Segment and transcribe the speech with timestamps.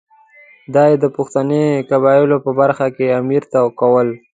[0.73, 4.07] دا یې د پښتني قبایلو په برخه کې امیر ته کول.